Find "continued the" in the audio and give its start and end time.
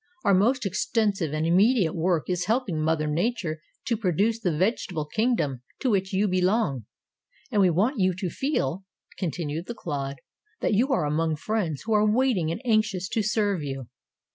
9.19-9.75